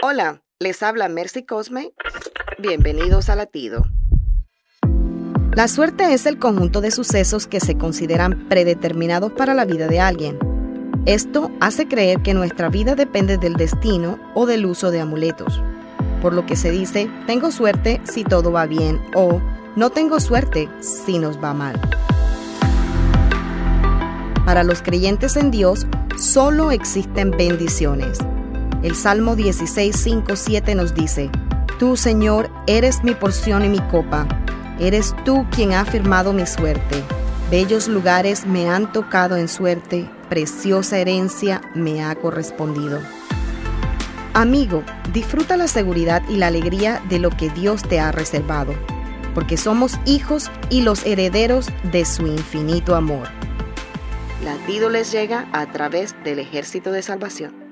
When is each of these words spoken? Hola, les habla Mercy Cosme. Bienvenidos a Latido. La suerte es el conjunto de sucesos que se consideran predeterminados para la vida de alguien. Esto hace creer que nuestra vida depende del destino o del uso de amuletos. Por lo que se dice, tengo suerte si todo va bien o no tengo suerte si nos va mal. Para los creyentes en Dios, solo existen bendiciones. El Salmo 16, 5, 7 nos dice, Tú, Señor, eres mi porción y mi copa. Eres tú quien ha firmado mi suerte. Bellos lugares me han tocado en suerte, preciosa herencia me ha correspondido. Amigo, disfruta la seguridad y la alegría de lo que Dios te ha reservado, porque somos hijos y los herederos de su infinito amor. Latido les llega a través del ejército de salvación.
Hola, 0.00 0.42
les 0.60 0.84
habla 0.84 1.08
Mercy 1.08 1.44
Cosme. 1.44 1.92
Bienvenidos 2.56 3.28
a 3.28 3.34
Latido. 3.34 3.82
La 5.56 5.66
suerte 5.66 6.14
es 6.14 6.24
el 6.26 6.38
conjunto 6.38 6.80
de 6.80 6.92
sucesos 6.92 7.48
que 7.48 7.58
se 7.58 7.76
consideran 7.76 8.48
predeterminados 8.48 9.32
para 9.32 9.54
la 9.54 9.64
vida 9.64 9.88
de 9.88 9.98
alguien. 9.98 10.38
Esto 11.04 11.50
hace 11.58 11.88
creer 11.88 12.22
que 12.22 12.32
nuestra 12.32 12.68
vida 12.68 12.94
depende 12.94 13.38
del 13.38 13.54
destino 13.54 14.20
o 14.34 14.46
del 14.46 14.66
uso 14.66 14.92
de 14.92 15.00
amuletos. 15.00 15.60
Por 16.22 16.32
lo 16.32 16.46
que 16.46 16.54
se 16.54 16.70
dice, 16.70 17.10
tengo 17.26 17.50
suerte 17.50 18.00
si 18.04 18.22
todo 18.22 18.52
va 18.52 18.66
bien 18.66 19.00
o 19.16 19.42
no 19.74 19.90
tengo 19.90 20.20
suerte 20.20 20.68
si 20.78 21.18
nos 21.18 21.42
va 21.42 21.54
mal. 21.54 21.80
Para 24.46 24.62
los 24.62 24.80
creyentes 24.80 25.34
en 25.34 25.50
Dios, 25.50 25.88
solo 26.16 26.70
existen 26.70 27.32
bendiciones. 27.32 28.18
El 28.80 28.94
Salmo 28.94 29.34
16, 29.34 29.94
5, 29.96 30.36
7 30.36 30.74
nos 30.76 30.94
dice, 30.94 31.30
Tú, 31.80 31.96
Señor, 31.96 32.48
eres 32.68 33.02
mi 33.02 33.12
porción 33.12 33.64
y 33.64 33.68
mi 33.68 33.80
copa. 33.80 34.26
Eres 34.78 35.16
tú 35.24 35.46
quien 35.50 35.72
ha 35.72 35.84
firmado 35.84 36.32
mi 36.32 36.46
suerte. 36.46 37.02
Bellos 37.50 37.88
lugares 37.88 38.46
me 38.46 38.68
han 38.68 38.92
tocado 38.92 39.36
en 39.36 39.48
suerte, 39.48 40.08
preciosa 40.28 40.98
herencia 40.98 41.60
me 41.74 42.04
ha 42.04 42.14
correspondido. 42.14 43.00
Amigo, 44.32 44.84
disfruta 45.12 45.56
la 45.56 45.66
seguridad 45.66 46.22
y 46.28 46.36
la 46.36 46.46
alegría 46.46 47.02
de 47.08 47.18
lo 47.18 47.30
que 47.30 47.50
Dios 47.50 47.82
te 47.82 47.98
ha 47.98 48.12
reservado, 48.12 48.74
porque 49.34 49.56
somos 49.56 49.98
hijos 50.04 50.52
y 50.70 50.82
los 50.82 51.04
herederos 51.04 51.68
de 51.90 52.04
su 52.04 52.28
infinito 52.28 52.94
amor. 52.94 53.26
Latido 54.44 54.88
les 54.88 55.10
llega 55.10 55.48
a 55.52 55.66
través 55.72 56.14
del 56.22 56.38
ejército 56.38 56.92
de 56.92 57.02
salvación. 57.02 57.67